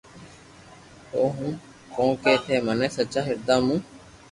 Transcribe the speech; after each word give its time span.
آوہ 1.19 1.25
ھون 1.47 1.51
ڪونڪھ 1.93 2.25
ٿي 2.45 2.55
مني 2.65 2.87
سچا 2.97 3.21
ھردا 3.27 3.55
مون 3.65 3.79